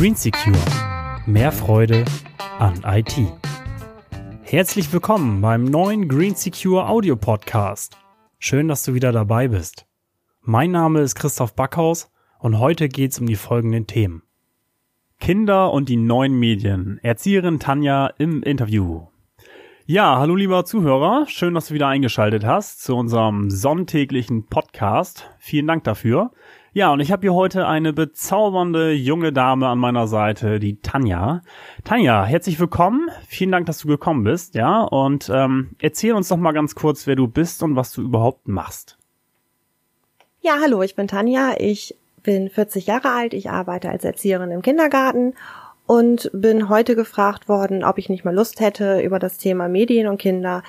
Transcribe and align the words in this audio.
Green 0.00 0.14
Secure. 0.14 0.56
Mehr 1.26 1.52
Freude 1.52 2.06
an 2.58 2.80
IT. 2.86 3.14
Herzlich 4.40 4.90
willkommen 4.94 5.42
beim 5.42 5.64
neuen 5.64 6.08
Green 6.08 6.34
Secure 6.34 6.88
Audio 6.88 7.16
Podcast. 7.16 7.98
Schön, 8.38 8.68
dass 8.68 8.82
du 8.84 8.94
wieder 8.94 9.12
dabei 9.12 9.48
bist. 9.48 9.84
Mein 10.40 10.70
Name 10.70 11.00
ist 11.00 11.16
Christoph 11.16 11.54
Backhaus 11.54 12.10
und 12.38 12.58
heute 12.58 12.88
geht's 12.88 13.20
um 13.20 13.26
die 13.26 13.36
folgenden 13.36 13.86
Themen. 13.86 14.22
Kinder 15.18 15.70
und 15.70 15.90
die 15.90 15.98
neuen 15.98 16.38
Medien. 16.38 16.98
Erzieherin 17.02 17.60
Tanja 17.60 18.06
im 18.16 18.42
Interview. 18.42 19.09
Ja, 19.92 20.20
hallo 20.20 20.36
lieber 20.36 20.64
Zuhörer, 20.64 21.26
schön, 21.26 21.52
dass 21.52 21.66
du 21.66 21.74
wieder 21.74 21.88
eingeschaltet 21.88 22.44
hast 22.44 22.80
zu 22.80 22.94
unserem 22.94 23.50
sonntäglichen 23.50 24.46
Podcast. 24.46 25.28
Vielen 25.40 25.66
Dank 25.66 25.82
dafür. 25.82 26.30
Ja, 26.72 26.92
und 26.92 27.00
ich 27.00 27.10
habe 27.10 27.22
hier 27.22 27.34
heute 27.34 27.66
eine 27.66 27.92
bezaubernde 27.92 28.92
junge 28.92 29.32
Dame 29.32 29.66
an 29.66 29.80
meiner 29.80 30.06
Seite, 30.06 30.60
die 30.60 30.80
Tanja. 30.80 31.42
Tanja, 31.82 32.24
herzlich 32.24 32.60
willkommen. 32.60 33.10
Vielen 33.26 33.50
Dank, 33.50 33.66
dass 33.66 33.78
du 33.78 33.88
gekommen 33.88 34.22
bist, 34.22 34.54
ja. 34.54 34.80
Und 34.80 35.28
ähm, 35.28 35.70
erzähl 35.80 36.12
uns 36.12 36.28
doch 36.28 36.36
mal 36.36 36.52
ganz 36.52 36.76
kurz, 36.76 37.08
wer 37.08 37.16
du 37.16 37.26
bist 37.26 37.60
und 37.64 37.74
was 37.74 37.90
du 37.90 38.02
überhaupt 38.02 38.46
machst. 38.46 38.96
Ja, 40.40 40.58
hallo, 40.62 40.84
ich 40.84 40.94
bin 40.94 41.08
Tanja. 41.08 41.54
Ich 41.58 41.96
bin 42.22 42.48
40 42.48 42.86
Jahre 42.86 43.10
alt. 43.10 43.34
Ich 43.34 43.50
arbeite 43.50 43.90
als 43.90 44.04
Erzieherin 44.04 44.52
im 44.52 44.62
Kindergarten 44.62 45.34
und 45.90 46.30
bin 46.32 46.68
heute 46.68 46.94
gefragt 46.94 47.48
worden, 47.48 47.82
ob 47.82 47.98
ich 47.98 48.08
nicht 48.08 48.24
mal 48.24 48.32
Lust 48.32 48.60
hätte, 48.60 49.00
über 49.00 49.18
das 49.18 49.38
Thema 49.38 49.66
Medien 49.66 50.06
und 50.06 50.18
Kinder 50.18 50.62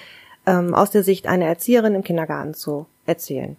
ähm, 0.47 0.73
aus 0.73 0.89
der 0.89 1.03
Sicht 1.03 1.27
einer 1.27 1.45
Erzieherin 1.45 1.93
im 1.93 2.03
Kindergarten 2.03 2.55
zu 2.55 2.87
erzählen. 3.05 3.55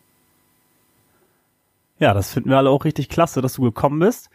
Ja, 2.01 2.15
das 2.15 2.33
finden 2.33 2.51
wir 2.51 2.57
alle 2.57 2.71
auch 2.71 2.85
richtig 2.85 3.09
klasse, 3.09 3.43
dass 3.43 3.53
du 3.53 3.63
gekommen 3.63 4.01
bist. 4.01 4.29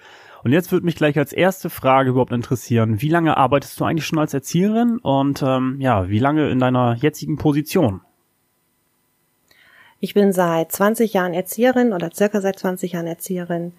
Und 0.45 0.53
jetzt 0.53 0.71
würde 0.71 0.85
mich 0.85 0.95
gleich 0.95 1.17
als 1.17 1.33
erste 1.33 1.69
Frage 1.69 2.11
überhaupt 2.11 2.31
interessieren, 2.31 3.01
wie 3.01 3.09
lange 3.09 3.35
arbeitest 3.35 3.77
du 3.77 3.83
eigentlich 3.83 4.07
schon 4.07 4.19
als 4.19 4.33
Erzieherin 4.33 4.97
und 4.97 5.43
ähm, 5.43 5.81
ja, 5.81 6.07
wie 6.07 6.19
lange 6.19 6.49
in 6.49 6.59
deiner 6.59 6.95
jetzigen 6.95 7.35
Position? 7.35 7.99
Ich 9.99 10.13
bin 10.13 10.31
seit 10.31 10.71
20 10.71 11.11
Jahren 11.11 11.33
Erzieherin 11.33 11.91
oder 11.91 12.09
circa 12.13 12.39
seit 12.39 12.57
20 12.57 12.93
Jahren 12.93 13.07
Erzieherin, 13.07 13.73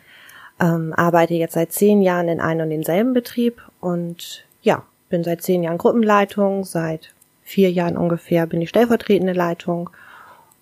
ähm, 0.61 0.93
arbeite 0.97 1.35
jetzt 1.35 1.55
seit 1.55 1.73
10 1.73 2.03
Jahren 2.03 2.29
in 2.29 2.41
einem 2.41 2.63
und 2.63 2.71
denselben 2.71 3.13
Betrieb 3.13 3.63
und 3.81 4.45
ja, 4.63 4.85
bin 5.09 5.25
seit 5.25 5.43
10 5.43 5.63
Jahren 5.63 5.79
Gruppenleitung, 5.79 6.65
seit 6.65 7.15
vier 7.43 7.71
Jahren 7.71 7.97
ungefähr 7.97 8.47
bin 8.47 8.61
ich 8.61 8.69
stellvertretende 8.69 9.33
Leitung 9.33 9.89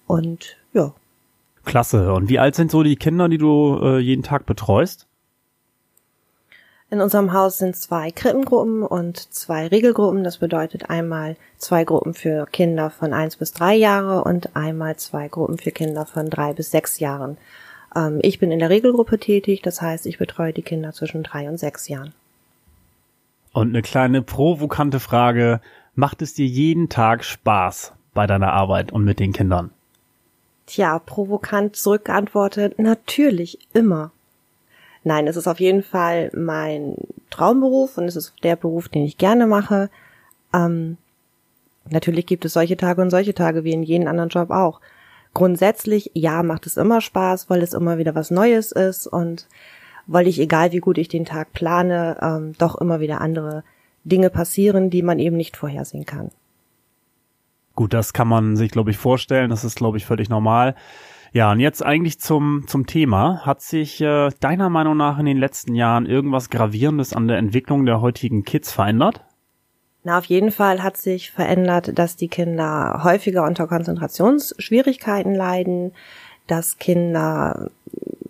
und 0.06 0.56
ja, 0.72 0.92
Klasse. 1.66 2.12
Und 2.14 2.28
wie 2.28 2.38
alt 2.38 2.55
sind 2.55 2.70
so 2.70 2.83
die 2.83 2.97
Kinder, 2.97 3.28
die 3.28 3.38
du 3.38 3.78
äh, 3.83 3.98
jeden 3.98 4.22
Tag 4.22 4.47
betreust? 4.47 5.06
In 6.88 7.00
unserem 7.00 7.33
Haus 7.33 7.58
sind 7.58 7.75
zwei 7.75 8.12
Krippengruppen 8.12 8.84
und 8.84 9.19
zwei 9.34 9.66
Regelgruppen. 9.66 10.22
Das 10.22 10.38
bedeutet 10.38 10.88
einmal 10.88 11.36
zwei 11.58 11.83
Gruppen 11.83 12.14
für 12.14 12.47
Kinder 12.47 12.91
von 12.91 13.12
eins 13.12 13.36
bis 13.36 13.53
drei 13.53 13.75
Jahre 13.75 14.22
und 14.22 14.55
einmal 14.55 14.97
zwei 14.97 15.27
Gruppen 15.27 15.58
für 15.58 15.72
Kinder 15.72 16.06
von 16.06 16.31
drei 16.31 16.53
bis 16.53 16.70
sechs 16.70 17.00
Jahren. 17.00 17.36
Ähm, 17.97 18.20
ich 18.22 18.39
bin 18.39 18.52
in 18.52 18.58
der 18.61 18.70
Regelgruppe 18.70 19.19
tätig, 19.19 19.62
das 19.62 19.80
heißt, 19.80 20.06
ich 20.06 20.19
betreue 20.19 20.52
die 20.52 20.62
Kinder 20.62 20.92
zwischen 20.92 21.22
drei 21.22 21.48
und 21.48 21.58
sechs 21.58 21.89
Jahren. 21.89 22.12
Und 23.53 23.70
eine 23.70 23.83
kleine 23.83 24.22
provokante 24.22 25.00
Frage. 25.00 25.61
Macht 25.94 26.20
es 26.20 26.34
dir 26.34 26.47
jeden 26.47 26.91
Tag 26.91 27.25
Spaß 27.25 27.94
bei 28.12 28.27
deiner 28.27 28.53
Arbeit 28.53 28.92
und 28.92 29.05
mit 29.05 29.19
den 29.19 29.33
Kindern? 29.33 29.70
Tja, 30.66 30.98
provokant 30.98 31.75
zurückgeantwortet, 31.75 32.78
natürlich, 32.78 33.58
immer. 33.72 34.10
Nein, 35.04 35.26
es 35.26 35.37
ist 35.37 35.47
auf 35.47 35.59
jeden 35.59 35.82
Fall 35.82 36.31
mein 36.34 36.97
Traumberuf 37.31 37.97
und 37.97 38.04
es 38.04 38.16
ist 38.16 38.34
der 38.43 38.56
Beruf, 38.56 38.91
den 38.91 39.04
ich 39.04 39.16
gerne 39.16 39.47
mache. 39.47 39.88
Ähm, 40.53 40.99
natürlich 41.88 42.26
gibt 42.26 42.44
es 42.44 42.53
solche 42.53 42.76
Tage 42.76 43.00
und 43.00 43.10
solche 43.10 43.32
Tage 43.32 43.65
wie 43.65 43.72
in 43.72 43.84
jedem 43.84 44.09
anderen 44.09 44.28
Job 44.28 44.50
auch. 44.50 44.81
Grundsätzlich, 45.36 46.12
ja, 46.14 46.42
macht 46.42 46.64
es 46.64 46.78
immer 46.78 47.02
Spaß, 47.02 47.50
weil 47.50 47.60
es 47.60 47.74
immer 47.74 47.98
wieder 47.98 48.14
was 48.14 48.30
Neues 48.30 48.72
ist 48.72 49.06
und 49.06 49.47
weil 50.06 50.28
ich, 50.28 50.41
egal 50.41 50.72
wie 50.72 50.78
gut 50.78 50.97
ich 50.97 51.08
den 51.08 51.26
Tag 51.26 51.52
plane, 51.52 52.16
ähm, 52.22 52.54
doch 52.56 52.74
immer 52.76 53.00
wieder 53.00 53.20
andere 53.20 53.62
Dinge 54.04 54.30
passieren, 54.30 54.88
die 54.88 55.02
man 55.02 55.19
eben 55.19 55.36
nicht 55.36 55.58
vorhersehen 55.58 56.06
kann. 56.06 56.30
Gut, 57.75 57.92
das 57.92 58.14
kann 58.14 58.28
man 58.28 58.56
sich, 58.56 58.70
glaube 58.70 58.91
ich, 58.91 58.96
vorstellen. 58.96 59.50
Das 59.50 59.62
ist, 59.62 59.76
glaube 59.76 59.98
ich, 59.98 60.06
völlig 60.06 60.30
normal. 60.30 60.75
Ja, 61.32 61.52
und 61.52 61.60
jetzt 61.60 61.84
eigentlich 61.84 62.19
zum, 62.19 62.64
zum 62.66 62.86
Thema. 62.86 63.44
Hat 63.44 63.60
sich 63.60 64.00
äh, 64.00 64.30
deiner 64.41 64.70
Meinung 64.70 64.96
nach 64.96 65.19
in 65.19 65.26
den 65.26 65.36
letzten 65.36 65.75
Jahren 65.75 66.06
irgendwas 66.06 66.48
Gravierendes 66.48 67.12
an 67.12 67.28
der 67.28 67.36
Entwicklung 67.36 67.84
der 67.84 68.00
heutigen 68.00 68.42
Kids 68.44 68.72
verändert? 68.72 69.22
Na, 70.06 70.19
auf 70.19 70.27
jeden 70.27 70.53
Fall 70.53 70.84
hat 70.84 70.97
sich 70.97 71.33
verändert, 71.33 71.99
dass 71.99 72.15
die 72.15 72.28
Kinder 72.28 73.00
häufiger 73.03 73.43
unter 73.43 73.67
Konzentrationsschwierigkeiten 73.67 75.34
leiden, 75.34 75.91
dass 76.47 76.78
Kinder 76.78 77.72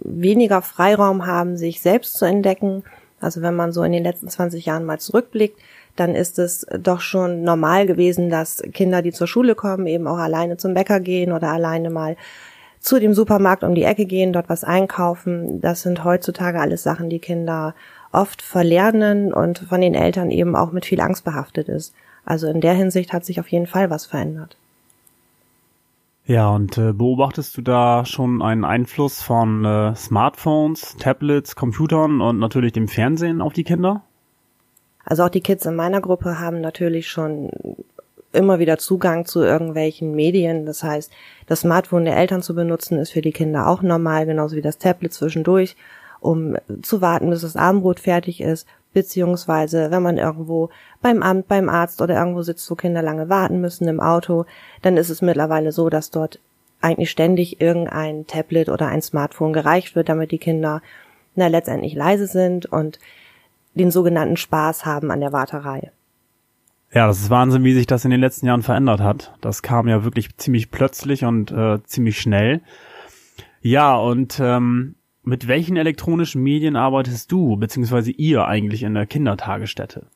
weniger 0.00 0.62
Freiraum 0.62 1.26
haben, 1.26 1.58
sich 1.58 1.82
selbst 1.82 2.14
zu 2.14 2.24
entdecken. 2.24 2.82
Also 3.20 3.42
wenn 3.42 3.54
man 3.54 3.72
so 3.72 3.82
in 3.82 3.92
den 3.92 4.04
letzten 4.04 4.30
20 4.30 4.64
Jahren 4.64 4.86
mal 4.86 4.98
zurückblickt, 4.98 5.60
dann 5.96 6.14
ist 6.14 6.38
es 6.38 6.66
doch 6.80 7.02
schon 7.02 7.42
normal 7.42 7.86
gewesen, 7.86 8.30
dass 8.30 8.62
Kinder, 8.72 9.02
die 9.02 9.12
zur 9.12 9.26
Schule 9.26 9.54
kommen, 9.54 9.86
eben 9.86 10.06
auch 10.06 10.16
alleine 10.16 10.56
zum 10.56 10.72
Bäcker 10.72 11.00
gehen 11.00 11.30
oder 11.30 11.48
alleine 11.48 11.90
mal 11.90 12.16
zu 12.80 12.98
dem 12.98 13.12
Supermarkt 13.12 13.64
um 13.64 13.74
die 13.74 13.84
Ecke 13.84 14.06
gehen, 14.06 14.32
dort 14.32 14.48
was 14.48 14.64
einkaufen. 14.64 15.60
Das 15.60 15.82
sind 15.82 16.04
heutzutage 16.04 16.58
alles 16.58 16.84
Sachen, 16.84 17.10
die 17.10 17.18
Kinder 17.18 17.74
oft 18.16 18.42
verlernen 18.42 19.32
und 19.32 19.58
von 19.58 19.80
den 19.80 19.94
Eltern 19.94 20.30
eben 20.30 20.56
auch 20.56 20.72
mit 20.72 20.86
viel 20.86 21.00
Angst 21.00 21.24
behaftet 21.24 21.68
ist. 21.68 21.94
Also 22.24 22.48
in 22.48 22.60
der 22.60 22.74
Hinsicht 22.74 23.12
hat 23.12 23.24
sich 23.24 23.38
auf 23.38 23.48
jeden 23.48 23.66
Fall 23.66 23.90
was 23.90 24.06
verändert. 24.06 24.56
Ja, 26.24 26.48
und 26.48 26.76
äh, 26.76 26.92
beobachtest 26.92 27.56
du 27.56 27.62
da 27.62 28.04
schon 28.04 28.42
einen 28.42 28.64
Einfluss 28.64 29.22
von 29.22 29.64
äh, 29.64 29.94
Smartphones, 29.94 30.96
Tablets, 30.98 31.54
Computern 31.54 32.20
und 32.20 32.40
natürlich 32.40 32.72
dem 32.72 32.88
Fernsehen 32.88 33.40
auf 33.40 33.52
die 33.52 33.62
Kinder? 33.62 34.02
Also 35.04 35.22
auch 35.22 35.28
die 35.28 35.40
Kids 35.40 35.66
in 35.66 35.76
meiner 35.76 36.00
Gruppe 36.00 36.40
haben 36.40 36.60
natürlich 36.60 37.08
schon 37.08 37.50
immer 38.32 38.58
wieder 38.58 38.76
Zugang 38.76 39.24
zu 39.24 39.42
irgendwelchen 39.42 40.16
Medien. 40.16 40.66
Das 40.66 40.82
heißt, 40.82 41.12
das 41.46 41.60
Smartphone 41.60 42.04
der 42.04 42.16
Eltern 42.16 42.42
zu 42.42 42.56
benutzen 42.56 42.98
ist 42.98 43.12
für 43.12 43.22
die 43.22 43.32
Kinder 43.32 43.68
auch 43.68 43.82
normal, 43.82 44.26
genauso 44.26 44.56
wie 44.56 44.62
das 44.62 44.78
Tablet 44.78 45.12
zwischendurch, 45.12 45.76
um 46.26 46.56
zu 46.82 47.00
warten, 47.00 47.30
bis 47.30 47.42
das 47.42 47.56
Abendbrot 47.56 48.00
fertig 48.00 48.40
ist. 48.40 48.66
Beziehungsweise, 48.92 49.90
wenn 49.90 50.02
man 50.02 50.18
irgendwo 50.18 50.70
beim 51.02 51.22
Amt, 51.22 51.48
beim 51.48 51.68
Arzt 51.68 52.00
oder 52.00 52.18
irgendwo 52.18 52.42
sitzt, 52.42 52.70
wo 52.70 52.74
Kinder 52.74 53.02
lange 53.02 53.28
warten 53.28 53.60
müssen 53.60 53.86
im 53.88 54.00
Auto, 54.00 54.46
dann 54.82 54.96
ist 54.96 55.10
es 55.10 55.22
mittlerweile 55.22 55.72
so, 55.72 55.90
dass 55.90 56.10
dort 56.10 56.40
eigentlich 56.80 57.10
ständig 57.10 57.60
irgendein 57.60 58.26
Tablet 58.26 58.68
oder 58.68 58.88
ein 58.88 59.02
Smartphone 59.02 59.52
gereicht 59.52 59.96
wird, 59.96 60.08
damit 60.08 60.30
die 60.30 60.38
Kinder 60.38 60.82
na 61.34 61.48
letztendlich 61.48 61.94
leise 61.94 62.26
sind 62.26 62.66
und 62.66 62.98
den 63.74 63.90
sogenannten 63.90 64.38
Spaß 64.38 64.86
haben 64.86 65.10
an 65.10 65.20
der 65.20 65.32
Warterei. 65.32 65.92
Ja, 66.92 67.06
das 67.06 67.20
ist 67.20 67.30
Wahnsinn, 67.30 67.64
wie 67.64 67.74
sich 67.74 67.86
das 67.86 68.04
in 68.04 68.10
den 68.10 68.20
letzten 68.20 68.46
Jahren 68.46 68.62
verändert 68.62 69.00
hat. 69.00 69.34
Das 69.42 69.62
kam 69.62 69.88
ja 69.88 70.04
wirklich 70.04 70.36
ziemlich 70.38 70.70
plötzlich 70.70 71.24
und 71.24 71.50
äh, 71.50 71.82
ziemlich 71.84 72.18
schnell. 72.18 72.62
Ja, 73.60 73.96
und 73.96 74.40
ähm, 74.40 74.94
mit 75.26 75.48
welchen 75.48 75.76
elektronischen 75.76 76.42
Medien 76.42 76.76
arbeitest 76.76 77.32
du 77.32 77.56
beziehungsweise 77.56 78.12
ihr 78.12 78.46
eigentlich 78.46 78.84
in 78.84 78.94
der 78.94 79.06
Kindertagesstätte? 79.06 80.06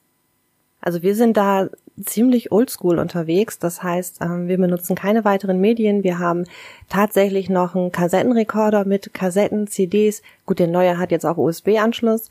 Also 0.81 1.03
wir 1.03 1.17
sind 1.17 1.37
da 1.37 1.69
ziemlich 2.01 2.53
oldschool 2.53 2.99
unterwegs. 2.99 3.59
Das 3.59 3.83
heißt, 3.83 4.21
ähm, 4.23 4.47
wir 4.47 4.57
benutzen 4.57 4.95
keine 4.95 5.25
weiteren 5.25 5.61
Medien. 5.61 6.05
Wir 6.05 6.21
haben 6.21 6.45
tatsächlich 6.89 7.51
noch 7.51 7.75
einen 7.75 7.91
Kassettenrekorder 7.91 8.85
mit 8.85 9.13
Kassetten, 9.13 9.67
CDs. 9.67 10.23
Gut, 10.47 10.61
der 10.61 10.69
neue 10.69 10.97
hat 10.97 11.11
jetzt 11.11 11.27
auch 11.27 11.37
USB-Anschluss. 11.37 12.31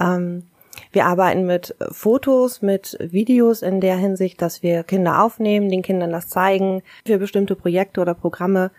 Ähm, 0.00 0.44
wir 0.92 1.06
arbeiten 1.06 1.44
mit 1.44 1.74
Fotos, 1.90 2.62
mit 2.62 2.96
Videos 3.00 3.62
in 3.62 3.80
der 3.80 3.96
Hinsicht, 3.96 4.40
dass 4.40 4.62
wir 4.62 4.84
Kinder 4.84 5.22
aufnehmen, 5.24 5.68
den 5.68 5.82
Kindern 5.82 6.12
das 6.12 6.28
zeigen 6.28 6.82
für 7.04 7.18
bestimmte 7.18 7.56
Projekte 7.56 8.00
oder 8.00 8.14
Programme. 8.14 8.70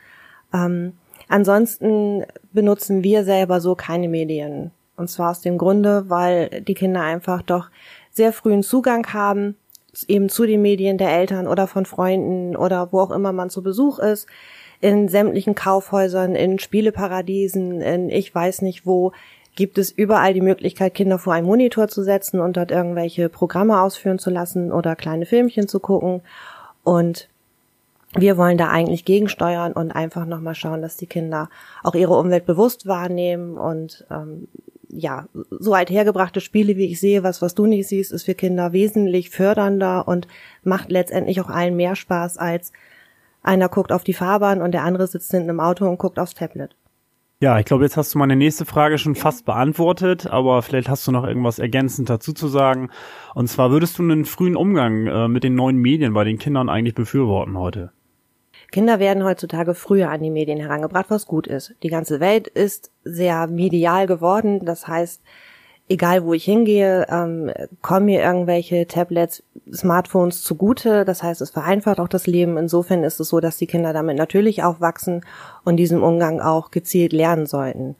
Ähm, 0.53 0.93
ansonsten 1.33 2.25
benutzen 2.51 3.03
wir 3.03 3.23
selber 3.23 3.59
so 3.59 3.73
keine 3.73 4.07
Medien. 4.07 4.69
Und 4.95 5.09
zwar 5.09 5.31
aus 5.31 5.41
dem 5.41 5.57
Grunde, 5.57 6.07
weil 6.07 6.61
die 6.61 6.75
Kinder 6.75 7.01
einfach 7.01 7.41
doch 7.41 7.69
sehr 8.11 8.31
frühen 8.31 8.61
Zugang 8.61 9.11
haben, 9.13 9.55
eben 10.07 10.29
zu 10.29 10.45
den 10.45 10.61
Medien 10.61 10.99
der 10.99 11.11
Eltern 11.11 11.47
oder 11.47 11.65
von 11.65 11.87
Freunden 11.87 12.55
oder 12.55 12.91
wo 12.91 12.99
auch 12.99 13.09
immer 13.09 13.33
man 13.33 13.49
zu 13.49 13.63
Besuch 13.63 13.97
ist, 13.97 14.27
in 14.79 15.07
sämtlichen 15.07 15.55
Kaufhäusern, 15.55 16.35
in 16.35 16.59
Spieleparadiesen, 16.59 17.81
in 17.81 18.09
ich 18.09 18.33
weiß 18.33 18.61
nicht 18.61 18.85
wo, 18.85 19.11
gibt 19.55 19.79
es 19.79 19.91
überall 19.91 20.35
die 20.35 20.41
Möglichkeit, 20.41 20.93
Kinder 20.93 21.17
vor 21.17 21.33
einen 21.33 21.47
Monitor 21.47 21.87
zu 21.87 22.03
setzen 22.03 22.39
und 22.39 22.57
dort 22.57 22.69
irgendwelche 22.69 23.29
Programme 23.29 23.81
ausführen 23.81 24.19
zu 24.19 24.29
lassen 24.29 24.71
oder 24.71 24.95
kleine 24.95 25.25
Filmchen 25.25 25.67
zu 25.67 25.79
gucken. 25.79 26.21
Und 26.83 27.29
wir 28.15 28.37
wollen 28.37 28.57
da 28.57 28.69
eigentlich 28.69 29.05
gegensteuern 29.05 29.73
und 29.73 29.91
einfach 29.91 30.25
nochmal 30.25 30.55
schauen, 30.55 30.81
dass 30.81 30.97
die 30.97 31.07
Kinder 31.07 31.49
auch 31.83 31.95
ihre 31.95 32.17
Umwelt 32.17 32.45
bewusst 32.45 32.85
wahrnehmen 32.85 33.57
und 33.57 34.05
ähm, 34.11 34.47
ja, 34.95 35.27
so 35.49 35.73
althergebrachte 35.73 36.39
Spiele, 36.39 36.77
wie 36.77 36.85
ich 36.85 36.99
sehe, 36.99 37.23
was, 37.23 37.41
was 37.41 37.55
du 37.55 37.65
nicht 37.65 37.87
siehst, 37.87 38.11
ist 38.11 38.23
für 38.23 38.35
Kinder 38.35 38.73
wesentlich 38.73 39.31
fördernder 39.31 40.07
und 40.07 40.27
macht 40.63 40.91
letztendlich 40.91 41.41
auch 41.41 41.49
allen 41.49 41.75
mehr 41.75 41.95
Spaß 41.95 42.37
als 42.37 42.71
einer 43.41 43.69
guckt 43.69 43.91
auf 43.91 44.03
die 44.03 44.13
Fahrbahn 44.13 44.61
und 44.61 44.71
der 44.71 44.83
andere 44.83 45.07
sitzt 45.07 45.31
hinten 45.31 45.49
im 45.49 45.59
Auto 45.59 45.87
und 45.87 45.97
guckt 45.97 46.19
aufs 46.19 46.35
Tablet. 46.35 46.75
Ja, 47.41 47.59
ich 47.59 47.65
glaube, 47.65 47.83
jetzt 47.83 47.97
hast 47.97 48.13
du 48.13 48.19
meine 48.19 48.37
nächste 48.37 48.65
Frage 48.65 48.97
schon 48.97 49.15
fast 49.15 49.45
beantwortet, 49.45 50.27
aber 50.27 50.61
vielleicht 50.61 50.87
hast 50.87 51.05
du 51.05 51.11
noch 51.11 51.25
irgendwas 51.25 51.59
ergänzend 51.59 52.09
dazu 52.09 52.31
zu 52.31 52.47
sagen. 52.47 52.89
Und 53.35 53.47
zwar 53.47 53.69
würdest 53.69 53.99
du 53.99 54.03
einen 54.03 54.23
frühen 54.23 54.55
Umgang 54.55 55.07
äh, 55.07 55.27
mit 55.27 55.43
den 55.43 55.55
neuen 55.55 55.75
Medien 55.75 56.13
bei 56.13 56.23
den 56.23 56.37
Kindern 56.37 56.69
eigentlich 56.69 56.95
befürworten 56.95 57.57
heute? 57.57 57.91
Kinder 58.73 58.97
werden 58.99 59.23
heutzutage 59.23 59.75
früher 59.75 60.09
an 60.09 60.23
die 60.23 60.31
Medien 60.31 60.57
herangebracht, 60.57 61.05
was 61.09 61.27
gut 61.27 61.45
ist. 61.45 61.75
Die 61.83 61.89
ganze 61.89 62.19
Welt 62.19 62.47
ist 62.47 62.89
sehr 63.03 63.45
medial 63.45 64.07
geworden. 64.07 64.65
Das 64.65 64.87
heißt, 64.87 65.21
egal 65.89 66.25
wo 66.25 66.33
ich 66.33 66.43
hingehe, 66.43 67.05
ähm, 67.07 67.51
kommen 67.83 68.07
mir 68.07 68.23
irgendwelche 68.23 68.87
Tablets, 68.87 69.43
Smartphones 69.71 70.41
zugute. 70.41 71.05
Das 71.05 71.21
heißt, 71.21 71.39
es 71.41 71.51
vereinfacht 71.51 71.99
auch 71.99 72.07
das 72.07 72.25
Leben. 72.25 72.57
Insofern 72.57 73.03
ist 73.03 73.19
es 73.19 73.29
so, 73.29 73.39
dass 73.39 73.57
die 73.57 73.67
Kinder 73.67 73.93
damit 73.93 74.17
natürlich 74.17 74.63
aufwachsen 74.63 75.21
und 75.63 75.77
diesen 75.77 76.01
Umgang 76.01 76.41
auch 76.41 76.71
gezielt 76.71 77.13
lernen 77.13 77.45
sollten. 77.45 77.95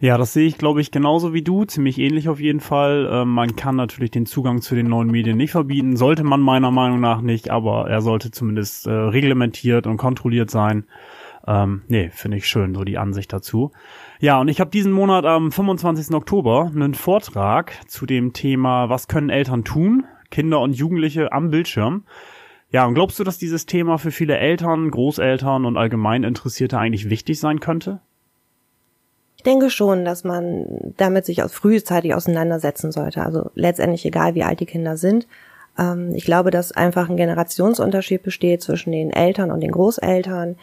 Ja, 0.00 0.16
das 0.16 0.32
sehe 0.32 0.46
ich, 0.46 0.58
glaube 0.58 0.80
ich, 0.80 0.92
genauso 0.92 1.34
wie 1.34 1.42
du, 1.42 1.64
ziemlich 1.64 1.98
ähnlich 1.98 2.28
auf 2.28 2.38
jeden 2.38 2.60
Fall. 2.60 3.08
Ähm, 3.10 3.30
man 3.30 3.56
kann 3.56 3.74
natürlich 3.74 4.12
den 4.12 4.26
Zugang 4.26 4.60
zu 4.60 4.76
den 4.76 4.86
neuen 4.86 5.10
Medien 5.10 5.36
nicht 5.36 5.50
verbieten, 5.50 5.96
sollte 5.96 6.22
man 6.22 6.40
meiner 6.40 6.70
Meinung 6.70 7.00
nach 7.00 7.20
nicht, 7.20 7.50
aber 7.50 7.90
er 7.90 8.00
sollte 8.00 8.30
zumindest 8.30 8.86
äh, 8.86 8.92
reglementiert 8.92 9.88
und 9.88 9.96
kontrolliert 9.96 10.50
sein. 10.50 10.84
Ähm, 11.48 11.82
nee, 11.88 12.10
finde 12.10 12.36
ich 12.36 12.46
schön, 12.46 12.76
so 12.76 12.84
die 12.84 12.96
Ansicht 12.96 13.32
dazu. 13.32 13.72
Ja, 14.20 14.40
und 14.40 14.46
ich 14.46 14.60
habe 14.60 14.70
diesen 14.70 14.92
Monat 14.92 15.24
am 15.24 15.50
25. 15.50 16.14
Oktober 16.14 16.70
einen 16.72 16.94
Vortrag 16.94 17.72
zu 17.88 18.06
dem 18.06 18.32
Thema, 18.32 18.88
was 18.88 19.08
können 19.08 19.30
Eltern 19.30 19.64
tun? 19.64 20.04
Kinder 20.30 20.60
und 20.60 20.76
Jugendliche 20.76 21.32
am 21.32 21.50
Bildschirm. 21.50 22.04
Ja, 22.70 22.86
und 22.86 22.94
glaubst 22.94 23.18
du, 23.18 23.24
dass 23.24 23.38
dieses 23.38 23.66
Thema 23.66 23.98
für 23.98 24.12
viele 24.12 24.38
Eltern, 24.38 24.92
Großeltern 24.92 25.64
und 25.64 25.76
allgemein 25.76 26.22
Interessierte 26.22 26.78
eigentlich 26.78 27.10
wichtig 27.10 27.40
sein 27.40 27.58
könnte? 27.58 28.00
Ich 29.38 29.44
denke 29.44 29.70
schon, 29.70 30.04
dass 30.04 30.24
man 30.24 30.92
damit 30.96 31.24
sich 31.24 31.44
aus 31.44 31.52
frühzeitig 31.52 32.12
auseinandersetzen 32.12 32.90
sollte. 32.90 33.24
Also 33.24 33.50
letztendlich 33.54 34.04
egal, 34.04 34.34
wie 34.34 34.42
alt 34.42 34.58
die 34.58 34.66
Kinder 34.66 34.96
sind. 34.96 35.28
Ähm, 35.78 36.10
ich 36.12 36.24
glaube, 36.24 36.50
dass 36.50 36.72
einfach 36.72 37.08
ein 37.08 37.16
Generationsunterschied 37.16 38.24
besteht 38.24 38.62
zwischen 38.62 38.90
den 38.90 39.12
Eltern 39.12 39.52
und 39.52 39.60
den 39.60 39.70
Großeltern, 39.70 40.56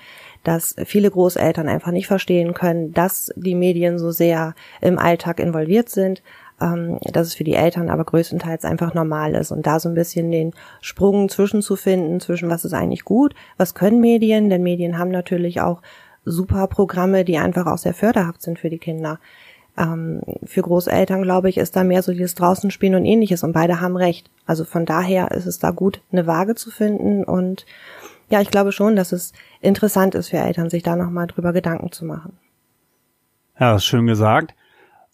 dass 0.43 0.75
viele 0.85 1.09
Großeltern 1.09 1.69
einfach 1.69 1.91
nicht 1.91 2.07
verstehen 2.07 2.53
können, 2.53 2.93
dass 2.93 3.31
die 3.37 3.55
Medien 3.55 3.97
so 3.97 4.11
sehr 4.11 4.55
im 4.81 4.99
Alltag 4.99 5.39
involviert 5.39 5.87
sind, 5.87 6.21
ähm, 6.59 6.99
dass 7.01 7.27
es 7.27 7.33
für 7.33 7.45
die 7.45 7.55
Eltern 7.55 7.89
aber 7.89 8.03
größtenteils 8.03 8.65
einfach 8.65 8.93
normal 8.93 9.35
ist 9.35 9.51
und 9.51 9.65
da 9.65 9.79
so 9.79 9.87
ein 9.87 9.95
bisschen 9.95 10.31
den 10.31 10.51
Sprung 10.81 11.29
zwischenzufinden, 11.29 12.19
zwischen 12.19 12.49
was 12.49 12.65
ist 12.65 12.73
eigentlich 12.73 13.05
gut, 13.05 13.35
was 13.55 13.73
können 13.73 14.01
Medien, 14.01 14.49
denn 14.49 14.63
Medien 14.63 14.97
haben 14.97 15.11
natürlich 15.11 15.61
auch 15.61 15.81
super 16.25 16.67
Programme, 16.67 17.23
die 17.23 17.37
einfach 17.37 17.67
auch 17.67 17.77
sehr 17.77 17.93
förderhaft 17.93 18.41
sind 18.41 18.59
für 18.59 18.69
die 18.69 18.79
Kinder. 18.79 19.19
Ähm, 19.77 20.21
für 20.45 20.61
Großeltern, 20.61 21.21
glaube 21.21 21.49
ich, 21.49 21.57
ist 21.57 21.75
da 21.75 21.83
mehr 21.83 22.01
so 22.01 22.11
dieses 22.11 22.35
Draußenspielen 22.35 22.95
und 22.95 23.05
ähnliches 23.05 23.43
und 23.43 23.53
beide 23.53 23.81
haben 23.81 23.95
recht. 23.95 24.29
Also 24.45 24.65
von 24.65 24.85
daher 24.85 25.31
ist 25.31 25.45
es 25.45 25.59
da 25.59 25.71
gut, 25.71 26.01
eine 26.11 26.27
Waage 26.27 26.55
zu 26.55 26.71
finden 26.71 27.23
und 27.23 27.65
ja, 28.29 28.41
ich 28.41 28.49
glaube 28.49 28.71
schon, 28.71 28.95
dass 28.95 29.11
es 29.11 29.33
interessant 29.61 30.15
ist 30.15 30.29
für 30.29 30.37
Eltern, 30.37 30.69
sich 30.69 30.81
da 30.81 30.95
nochmal 30.95 31.27
drüber 31.27 31.53
Gedanken 31.53 31.91
zu 31.91 32.05
machen. 32.05 32.37
Ja, 33.59 33.79
schön 33.79 34.07
gesagt. 34.07 34.55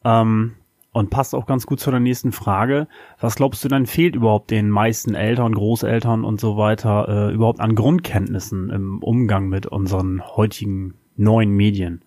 Ähm, 0.05 0.53
und 0.93 1.09
passt 1.09 1.35
auch 1.35 1.45
ganz 1.45 1.65
gut 1.65 1.79
zu 1.79 1.91
der 1.91 1.99
nächsten 1.99 2.31
Frage. 2.31 2.87
Was 3.19 3.35
glaubst 3.35 3.63
du 3.63 3.69
denn 3.69 3.85
fehlt 3.85 4.15
überhaupt 4.15 4.51
den 4.51 4.69
meisten 4.69 5.15
Eltern, 5.15 5.53
Großeltern 5.53 6.23
und 6.23 6.39
so 6.39 6.57
weiter 6.57 7.29
äh, 7.29 7.33
überhaupt 7.33 7.59
an 7.59 7.75
Grundkenntnissen 7.75 8.69
im 8.69 9.01
Umgang 9.01 9.47
mit 9.47 9.65
unseren 9.65 10.21
heutigen 10.35 10.95
neuen 11.17 11.51
Medien? 11.51 12.01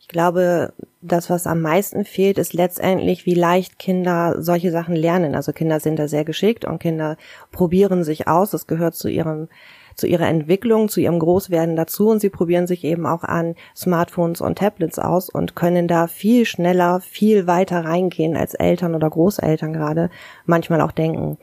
Ich 0.00 0.08
glaube, 0.08 0.72
das, 1.02 1.30
was 1.30 1.46
am 1.46 1.60
meisten 1.62 2.04
fehlt, 2.04 2.38
ist 2.38 2.52
letztendlich, 2.52 3.26
wie 3.26 3.34
leicht 3.34 3.78
Kinder 3.78 4.36
solche 4.38 4.70
Sachen 4.70 4.94
lernen. 4.94 5.34
Also 5.34 5.52
Kinder 5.52 5.80
sind 5.80 5.98
da 5.98 6.06
sehr 6.06 6.24
geschickt 6.24 6.64
und 6.64 6.78
Kinder 6.78 7.16
probieren 7.50 8.04
sich 8.04 8.28
aus. 8.28 8.50
Das 8.50 8.66
gehört 8.66 8.94
zu 8.94 9.08
ihrem 9.08 9.48
zu 9.96 10.06
ihrer 10.06 10.28
Entwicklung, 10.28 10.88
zu 10.88 11.00
ihrem 11.00 11.18
Großwerden 11.18 11.74
dazu 11.74 12.10
und 12.10 12.20
sie 12.20 12.28
probieren 12.28 12.66
sich 12.66 12.84
eben 12.84 13.06
auch 13.06 13.24
an 13.24 13.54
Smartphones 13.74 14.42
und 14.42 14.58
Tablets 14.58 14.98
aus 14.98 15.30
und 15.30 15.56
können 15.56 15.88
da 15.88 16.06
viel 16.06 16.44
schneller, 16.44 17.00
viel 17.00 17.46
weiter 17.46 17.84
reingehen 17.84 18.36
als 18.36 18.54
Eltern 18.54 18.94
oder 18.94 19.08
Großeltern 19.08 19.72
gerade 19.72 20.10
manchmal 20.44 20.82
auch 20.82 20.92
denken. 20.92 21.38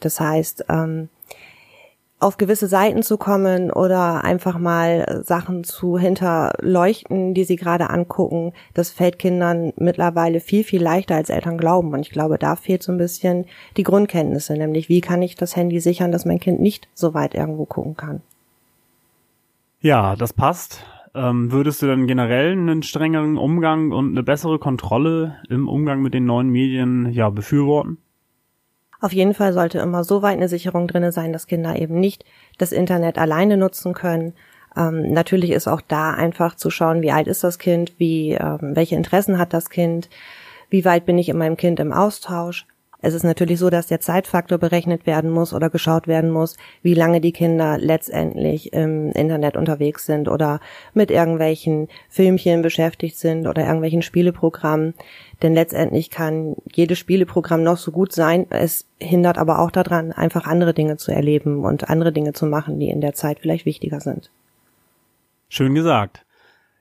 Das 0.00 0.20
heißt, 0.20 0.66
ähm, 0.68 1.08
auf 2.18 2.38
gewisse 2.38 2.66
Seiten 2.66 3.02
zu 3.02 3.18
kommen 3.18 3.70
oder 3.70 4.24
einfach 4.24 4.58
mal 4.58 5.22
Sachen 5.22 5.64
zu 5.64 5.98
hinterleuchten, 5.98 7.34
die 7.34 7.44
sie 7.44 7.56
gerade 7.56 7.90
angucken, 7.90 8.52
das 8.72 8.90
fällt 8.90 9.18
Kindern 9.18 9.72
mittlerweile 9.76 10.40
viel, 10.40 10.64
viel 10.64 10.82
leichter 10.82 11.16
als 11.16 11.28
Eltern 11.28 11.58
glauben. 11.58 11.92
Und 11.92 12.00
ich 12.00 12.10
glaube, 12.10 12.38
da 12.38 12.56
fehlt 12.56 12.82
so 12.82 12.90
ein 12.90 12.98
bisschen 12.98 13.44
die 13.76 13.82
Grundkenntnisse, 13.82 14.54
nämlich 14.54 14.88
wie 14.88 15.02
kann 15.02 15.20
ich 15.20 15.34
das 15.34 15.56
Handy 15.56 15.78
sichern, 15.80 16.10
dass 16.10 16.24
mein 16.24 16.40
Kind 16.40 16.60
nicht 16.60 16.88
so 16.94 17.12
weit 17.12 17.34
irgendwo 17.34 17.66
gucken 17.66 17.96
kann. 17.96 18.22
Ja, 19.80 20.16
das 20.16 20.32
passt. 20.32 20.84
Ähm, 21.14 21.52
würdest 21.52 21.82
du 21.82 21.86
denn 21.86 22.06
generell 22.06 22.52
einen 22.52 22.82
strengeren 22.82 23.36
Umgang 23.36 23.92
und 23.92 24.10
eine 24.10 24.22
bessere 24.22 24.58
Kontrolle 24.58 25.36
im 25.48 25.68
Umgang 25.68 26.00
mit 26.02 26.14
den 26.14 26.24
neuen 26.24 26.48
Medien 26.48 27.12
ja 27.12 27.28
befürworten? 27.28 27.98
Auf 29.00 29.12
jeden 29.12 29.34
Fall 29.34 29.52
sollte 29.52 29.78
immer 29.78 30.04
so 30.04 30.22
weit 30.22 30.36
eine 30.36 30.48
Sicherung 30.48 30.88
drinne 30.88 31.12
sein, 31.12 31.32
dass 31.32 31.46
Kinder 31.46 31.76
eben 31.76 32.00
nicht 32.00 32.24
das 32.58 32.72
Internet 32.72 33.18
alleine 33.18 33.56
nutzen 33.56 33.92
können. 33.92 34.34
Ähm, 34.76 35.12
natürlich 35.12 35.50
ist 35.50 35.68
auch 35.68 35.80
da 35.80 36.12
einfach 36.12 36.54
zu 36.54 36.70
schauen, 36.70 37.02
wie 37.02 37.12
alt 37.12 37.26
ist 37.26 37.44
das 37.44 37.58
Kind, 37.58 37.94
wie, 37.98 38.32
ähm, 38.32 38.74
welche 38.74 38.96
Interessen 38.96 39.38
hat 39.38 39.52
das 39.52 39.70
Kind, 39.70 40.08
wie 40.70 40.84
weit 40.84 41.06
bin 41.06 41.18
ich 41.18 41.28
in 41.28 41.38
meinem 41.38 41.56
Kind 41.56 41.80
im 41.80 41.92
Austausch. 41.92 42.66
Es 43.00 43.14
ist 43.14 43.22
natürlich 43.22 43.58
so, 43.58 43.70
dass 43.70 43.86
der 43.86 44.00
Zeitfaktor 44.00 44.58
berechnet 44.58 45.06
werden 45.06 45.30
muss 45.30 45.52
oder 45.52 45.70
geschaut 45.70 46.06
werden 46.06 46.30
muss, 46.30 46.56
wie 46.82 46.94
lange 46.94 47.20
die 47.20 47.32
Kinder 47.32 47.78
letztendlich 47.78 48.72
im 48.72 49.12
Internet 49.12 49.56
unterwegs 49.56 50.06
sind 50.06 50.28
oder 50.28 50.60
mit 50.94 51.10
irgendwelchen 51.10 51.88
Filmchen 52.08 52.62
beschäftigt 52.62 53.18
sind 53.18 53.46
oder 53.46 53.62
irgendwelchen 53.62 54.02
Spieleprogrammen. 54.02 54.94
Denn 55.42 55.54
letztendlich 55.54 56.10
kann 56.10 56.56
jedes 56.72 56.98
Spieleprogramm 56.98 57.62
noch 57.62 57.76
so 57.76 57.92
gut 57.92 58.12
sein. 58.12 58.46
Es 58.50 58.86
hindert 58.98 59.38
aber 59.38 59.58
auch 59.58 59.70
daran, 59.70 60.12
einfach 60.12 60.46
andere 60.46 60.72
Dinge 60.72 60.96
zu 60.96 61.12
erleben 61.12 61.64
und 61.64 61.90
andere 61.90 62.12
Dinge 62.12 62.32
zu 62.32 62.46
machen, 62.46 62.80
die 62.80 62.88
in 62.88 63.00
der 63.00 63.12
Zeit 63.12 63.40
vielleicht 63.40 63.66
wichtiger 63.66 64.00
sind. 64.00 64.30
Schön 65.48 65.74
gesagt. 65.74 66.24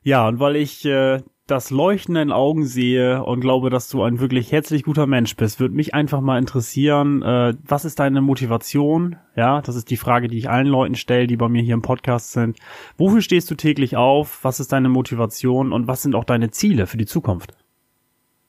Ja, 0.01 0.27
und 0.27 0.39
weil 0.39 0.55
ich 0.55 0.85
äh, 0.85 1.21
das 1.47 1.69
Leuchten 1.69 2.15
in 2.15 2.31
Augen 2.31 2.65
sehe 2.65 3.23
und 3.23 3.39
glaube, 3.39 3.69
dass 3.69 3.87
du 3.87 4.01
ein 4.01 4.19
wirklich 4.19 4.51
herzlich 4.51 4.83
guter 4.83 5.05
Mensch 5.05 5.35
bist, 5.35 5.59
würde 5.59 5.75
mich 5.75 5.93
einfach 5.93 6.19
mal 6.19 6.39
interessieren, 6.39 7.21
äh, 7.21 7.53
was 7.63 7.85
ist 7.85 7.99
deine 7.99 8.21
Motivation? 8.21 9.17
Ja, 9.35 9.61
das 9.61 9.75
ist 9.75 9.91
die 9.91 9.97
Frage, 9.97 10.27
die 10.27 10.39
ich 10.39 10.49
allen 10.49 10.65
Leuten 10.65 10.95
stelle, 10.95 11.27
die 11.27 11.37
bei 11.37 11.47
mir 11.47 11.61
hier 11.61 11.75
im 11.75 11.83
Podcast 11.83 12.31
sind. 12.31 12.57
Wofür 12.97 13.21
stehst 13.21 13.51
du 13.51 13.55
täglich 13.55 13.95
auf? 13.95 14.39
Was 14.43 14.59
ist 14.59 14.71
deine 14.71 14.89
Motivation 14.89 15.71
und 15.71 15.87
was 15.87 16.01
sind 16.01 16.15
auch 16.15 16.23
deine 16.23 16.49
Ziele 16.49 16.87
für 16.87 16.97
die 16.97 17.05
Zukunft? 17.05 17.53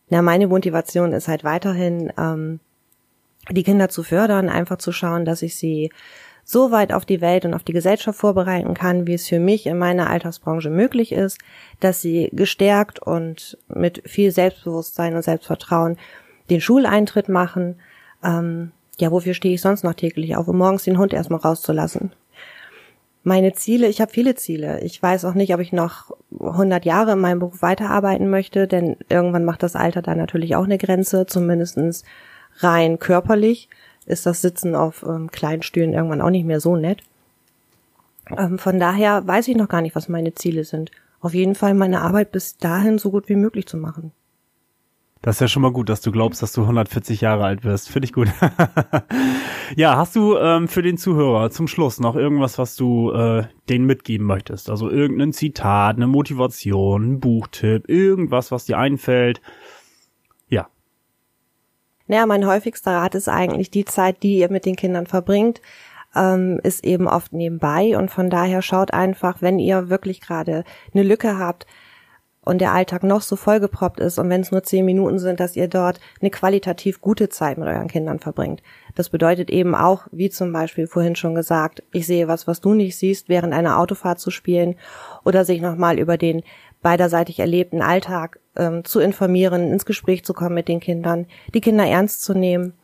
Na, 0.09 0.23
meine 0.23 0.47
Motivation 0.47 1.12
ist 1.12 1.29
halt 1.29 1.45
weiterhin, 1.45 2.12
ähm, 2.17 2.61
die 3.50 3.62
Kinder 3.62 3.88
zu 3.88 4.03
fördern, 4.03 4.49
einfach 4.49 4.79
zu 4.79 4.93
schauen, 4.93 5.25
dass 5.25 5.43
ich 5.43 5.57
sie 5.57 5.91
so 6.49 6.71
weit 6.71 6.93
auf 6.93 7.05
die 7.05 7.21
Welt 7.21 7.45
und 7.45 7.55
auf 7.55 7.65
die 7.65 7.73
Gesellschaft 7.73 8.21
vorbereiten 8.21 8.73
kann, 8.73 9.09
wie 9.09 9.15
es 9.15 9.26
für 9.26 9.41
mich 9.41 9.67
in 9.67 9.79
meiner 9.79 10.09
Alltagsbranche 10.09 10.71
möglich 10.71 11.11
ist, 11.11 11.38
dass 11.81 12.00
sie 12.00 12.31
gestärkt 12.33 13.00
und 13.00 13.59
mit 13.67 14.09
viel 14.09 14.31
Selbstbewusstsein 14.31 15.17
und 15.17 15.23
Selbstvertrauen 15.23 15.99
den 16.49 16.61
Schuleintritt 16.61 17.29
machen. 17.29 17.81
Ähm, 18.23 18.71
ja, 18.97 19.11
wofür 19.11 19.35
stehe 19.35 19.55
ich 19.55 19.61
sonst 19.61 19.83
noch 19.83 19.95
täglich 19.95 20.37
auf, 20.37 20.47
um 20.47 20.57
morgens 20.57 20.85
den 20.85 20.99
Hund 20.99 21.12
erstmal 21.12 21.41
rauszulassen? 21.41 22.12
Meine 23.25 23.53
Ziele, 23.53 23.88
ich 23.88 24.00
habe 24.00 24.12
viele 24.12 24.37
Ziele. 24.37 24.81
Ich 24.83 25.03
weiß 25.03 25.25
auch 25.25 25.35
nicht, 25.35 25.53
ob 25.53 25.59
ich 25.59 25.73
noch 25.73 26.12
100 26.38 26.85
Jahre 26.85 27.15
in 27.15 27.19
meinem 27.19 27.41
Beruf 27.41 27.61
weiterarbeiten 27.61 28.31
möchte, 28.31 28.69
denn 28.69 28.97
irgendwann 29.09 29.45
macht 29.45 29.65
das 29.65 29.75
Alter 29.75 30.00
da 30.00 30.15
natürlich 30.15 30.55
auch 30.55 30.62
eine 30.62 30.79
Grenze, 30.79 31.26
zumindestens 31.26 32.05
rein 32.59 33.00
körperlich 33.00 33.69
ist 34.06 34.26
das 34.26 34.40
Sitzen 34.40 34.75
auf 34.75 35.04
ähm, 35.06 35.30
kleinen 35.30 35.62
Stühlen 35.62 35.92
irgendwann 35.92 36.20
auch 36.20 36.30
nicht 36.30 36.46
mehr 36.46 36.60
so 36.60 36.76
nett. 36.76 37.02
Ähm, 38.36 38.58
von 38.58 38.80
daher 38.80 39.26
weiß 39.26 39.48
ich 39.48 39.56
noch 39.56 39.68
gar 39.68 39.82
nicht, 39.82 39.94
was 39.94 40.08
meine 40.08 40.34
Ziele 40.34 40.64
sind. 40.64 40.90
Auf 41.20 41.34
jeden 41.34 41.54
Fall 41.54 41.75
meine 41.75 42.00
Arbeit 42.00 42.32
bis 42.32 42.56
dahin 42.56 42.98
so 42.98 43.10
gut 43.10 43.28
wie 43.28 43.36
möglich 43.36 43.66
zu 43.66 43.76
machen. 43.76 44.12
Das 45.22 45.36
ist 45.36 45.40
ja 45.40 45.48
schon 45.48 45.62
mal 45.62 45.72
gut, 45.72 45.88
dass 45.88 46.02
du 46.02 46.12
glaubst, 46.12 46.42
dass 46.42 46.52
du 46.52 46.62
140 46.62 47.20
Jahre 47.20 47.44
alt 47.44 47.64
wirst. 47.64 47.88
Finde 47.88 48.06
ich 48.06 48.12
gut. 48.12 48.28
ja, 49.76 49.96
hast 49.96 50.14
du 50.14 50.36
ähm, 50.36 50.68
für 50.68 50.82
den 50.82 50.98
Zuhörer 50.98 51.50
zum 51.50 51.66
Schluss 51.66 51.98
noch 51.98 52.14
irgendwas, 52.14 52.58
was 52.58 52.76
du 52.76 53.10
äh, 53.10 53.44
denen 53.68 53.86
mitgeben 53.86 54.26
möchtest? 54.26 54.70
Also 54.70 54.88
irgendein 54.88 55.32
Zitat, 55.32 55.96
eine 55.96 56.06
Motivation, 56.06 57.14
ein 57.14 57.20
Buchtipp, 57.20 57.88
irgendwas, 57.88 58.52
was 58.52 58.66
dir 58.66 58.78
einfällt? 58.78 59.40
Ja. 62.08 62.16
Naja, 62.16 62.26
mein 62.26 62.46
häufigster 62.46 62.92
Rat 62.92 63.14
ist 63.14 63.28
eigentlich 63.28 63.70
die 63.70 63.84
Zeit, 63.84 64.22
die 64.22 64.38
ihr 64.38 64.50
mit 64.50 64.64
den 64.64 64.76
Kindern 64.76 65.06
verbringt, 65.06 65.60
ähm, 66.14 66.60
ist 66.62 66.84
eben 66.84 67.08
oft 67.08 67.32
nebenbei 67.32 67.96
und 67.98 68.10
von 68.10 68.30
daher 68.30 68.62
schaut 68.62 68.92
einfach, 68.92 69.42
wenn 69.42 69.58
ihr 69.58 69.90
wirklich 69.90 70.20
gerade 70.20 70.64
eine 70.94 71.02
Lücke 71.02 71.38
habt, 71.38 71.66
und 72.47 72.61
der 72.61 72.73
Alltag 72.73 73.03
noch 73.03 73.23
so 73.23 73.35
vollgeproppt 73.35 73.99
ist 73.99 74.19
und 74.19 74.31
wenn 74.31 74.41
es 74.41 74.53
nur 74.53 74.62
zehn 74.62 74.85
Minuten 74.85 75.19
sind, 75.19 75.41
dass 75.41 75.57
ihr 75.57 75.67
dort 75.67 75.99
eine 76.21 76.31
qualitativ 76.31 77.00
gute 77.00 77.29
Zeit 77.29 77.59
mit 77.59 77.67
euren 77.67 77.88
Kindern 77.88 78.21
verbringt. 78.21 78.62
Das 78.95 79.11
bedeutet 79.11 79.50
eben 79.50 79.75
auch, 79.75 80.07
wie 80.12 80.31
zum 80.31 80.53
Beispiel 80.53 80.87
vorhin 80.87 81.17
schon 81.17 81.35
gesagt, 81.35 81.83
ich 81.93 82.07
sehe 82.07 82.29
was, 82.29 82.47
was 82.47 82.61
du 82.61 82.73
nicht 82.73 82.97
siehst, 82.97 83.29
während 83.29 83.53
einer 83.53 83.81
Autofahrt 83.81 84.21
zu 84.21 84.31
spielen 84.31 84.76
oder 85.25 85.45
sich 85.45 85.61
nochmal 85.61 85.99
über 85.99 86.17
den 86.17 86.43
beiderseitig 86.83 87.41
erlebten 87.41 87.83
Alltag 87.83 88.38
ähm, 88.55 88.85
zu 88.85 89.00
informieren, 89.00 89.73
ins 89.73 89.85
Gespräch 89.85 90.25
zu 90.25 90.33
kommen 90.33 90.55
mit 90.55 90.69
den 90.69 90.79
Kindern, 90.79 91.26
die 91.53 91.61
Kinder 91.61 91.85
ernst 91.85 92.23
zu 92.23 92.33
nehmen 92.33 92.75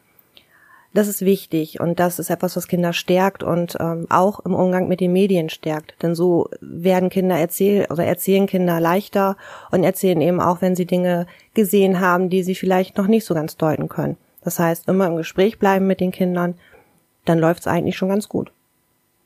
das 0.95 1.09
ist 1.09 1.25
wichtig 1.25 1.81
und 1.81 1.99
das 1.99 2.19
ist 2.19 2.31
etwas, 2.31 2.57
was 2.57 2.69
Kinder 2.69 2.93
stärkt 2.93 3.43
und 3.43 3.77
ähm, 3.81 4.07
auch 4.11 4.41
im 4.41 4.55
Umgang 4.55 4.89
mit 4.89 5.01
den 5.01 5.13
Medien 5.13 5.49
stärkt. 5.49 5.95
Denn 6.03 6.15
so 6.15 6.49
werden 6.61 7.09
Kinder 7.09 7.37
erzählen 7.37 7.87
oder 7.91 8.05
erzählen 8.05 8.47
Kinder 8.47 8.79
leichter 8.81 9.37
und 9.71 9.85
erzählen 9.85 10.21
eben 10.21 10.41
auch, 10.41 10.61
wenn 10.61 10.77
sie 10.77 10.87
Dinge 10.87 11.27
gesehen 11.55 12.01
haben, 12.01 12.29
die 12.29 12.43
sie 12.43 12.55
vielleicht 12.55 12.99
noch 12.99 13.07
nicht 13.07 13.25
so 13.25 13.35
ganz 13.35 13.57
deuten 13.57 13.89
können. 13.89 14.17
Das 14.45 14.59
heißt, 14.59 14.89
immer 14.89 15.07
im 15.07 15.17
Gespräch 15.17 15.59
bleiben 15.59 15.87
mit 15.87 16.01
den 16.01 16.13
Kindern, 16.13 16.55
dann 17.25 17.39
läuft's 17.39 17.67
eigentlich 17.67 17.97
schon 17.97 18.09
ganz 18.09 18.29
gut. 18.29 18.53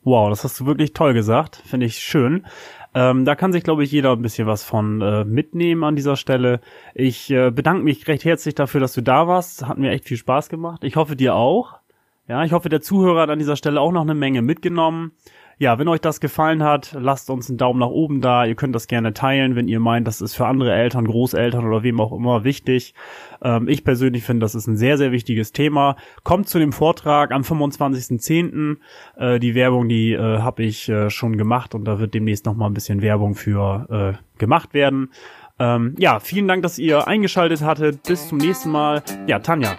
Wow, 0.06 0.30
das 0.30 0.44
hast 0.44 0.60
du 0.60 0.66
wirklich 0.66 0.92
toll 0.92 1.14
gesagt. 1.14 1.56
Finde 1.66 1.84
ich 1.86 1.98
schön. 1.98 2.46
Ähm, 2.94 3.25
da 3.25 3.34
kann 3.34 3.52
sich, 3.52 3.64
glaube 3.64 3.82
ich, 3.82 3.90
jeder 3.90 4.12
ein 4.12 4.22
bisschen 4.22 4.46
was 4.46 4.62
von 4.62 5.02
äh, 5.02 5.25
mitnehmen 5.25 5.82
an 5.82 5.96
dieser 5.96 6.14
Stelle. 6.14 6.60
Ich 6.94 7.28
äh, 7.32 7.50
bedanke 7.50 7.82
mich 7.82 8.06
recht 8.06 8.25
herzlich 8.25 8.54
dafür, 8.54 8.80
dass 8.80 8.92
du 8.92 9.00
da 9.00 9.26
warst. 9.26 9.66
Hat 9.66 9.78
mir 9.78 9.90
echt 9.90 10.04
viel 10.04 10.16
Spaß 10.16 10.48
gemacht. 10.48 10.84
Ich 10.84 10.94
hoffe 10.94 11.16
dir 11.16 11.34
auch. 11.34 11.80
Ja, 12.28 12.44
ich 12.44 12.52
hoffe, 12.52 12.68
der 12.68 12.82
Zuhörer 12.82 13.22
hat 13.22 13.30
an 13.30 13.40
dieser 13.40 13.56
Stelle 13.56 13.80
auch 13.80 13.90
noch 13.90 14.02
eine 14.02 14.14
Menge 14.14 14.42
mitgenommen. 14.42 15.10
Ja, 15.58 15.78
wenn 15.78 15.88
euch 15.88 16.02
das 16.02 16.20
gefallen 16.20 16.62
hat, 16.62 16.94
lasst 17.00 17.30
uns 17.30 17.48
einen 17.48 17.56
Daumen 17.56 17.80
nach 17.80 17.88
oben 17.88 18.20
da. 18.20 18.44
Ihr 18.44 18.56
könnt 18.56 18.75
das 18.75 18.88
gerne 18.88 19.14
teilen, 19.14 19.56
wenn 19.56 19.68
ihr 19.68 19.80
meint, 19.80 20.06
das 20.06 20.20
ist 20.20 20.34
für 20.34 20.46
andere 20.46 20.75
Eltern, 20.75 21.06
Großeltern 21.06 21.66
oder 21.66 21.82
wem 21.82 21.98
auch 21.98 22.12
immer 22.12 22.44
wichtig. 22.44 22.92
Ähm, 23.40 23.66
ich 23.66 23.82
persönlich 23.82 24.22
finde, 24.22 24.44
das 24.44 24.54
ist 24.54 24.66
ein 24.66 24.76
sehr, 24.76 24.98
sehr 24.98 25.12
wichtiges 25.12 25.52
Thema. 25.52 25.96
Kommt 26.25 26.50
zu 26.50 26.58
dem 26.58 26.75
Vortrag 26.75 27.32
am 27.32 27.40
25.10. 27.40 28.76
Äh, 29.16 29.38
die 29.38 29.54
Werbung, 29.54 29.88
die 29.88 30.12
äh, 30.12 30.40
habe 30.40 30.62
ich 30.62 30.90
äh, 30.90 31.08
schon 31.08 31.38
gemacht 31.38 31.75
und 31.75 31.86
da 31.86 31.98
wird 31.98 32.12
demnächst 32.12 32.44
noch 32.44 32.54
mal 32.54 32.66
ein 32.66 32.75
bisschen 32.75 33.00
Werbung 33.00 33.34
für 33.34 34.18
äh, 34.18 34.38
gemacht 34.38 34.75
werden. 34.75 35.10
Ähm, 35.58 35.94
ja, 35.96 36.20
vielen 36.20 36.48
Dank, 36.48 36.64
dass 36.64 36.78
ihr 36.78 37.08
eingeschaltet 37.08 37.62
hattet. 37.62 38.02
Bis 38.02 38.28
zum 38.28 38.36
nächsten 38.36 38.70
Mal. 38.70 39.02
Ja, 39.26 39.38
Tanja, 39.38 39.78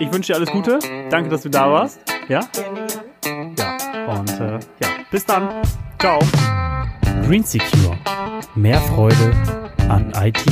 ich 0.00 0.12
wünsche 0.12 0.32
dir 0.32 0.36
alles 0.36 0.50
Gute. 0.50 0.80
Danke, 1.08 1.30
dass 1.30 1.44
du 1.44 1.48
da 1.48 1.70
warst. 1.70 1.98
Ja? 2.28 2.40
Ja. 2.42 3.76
Und 4.06 4.28
äh, 4.38 4.60
ja, 4.82 4.93
bis 5.14 5.24
dann. 5.24 5.48
Ciao. 6.00 6.18
Green 7.24 7.44
Secure. 7.44 7.96
Mehr 8.56 8.80
Freude 8.80 9.32
an 9.88 10.12
IT. 10.20 10.44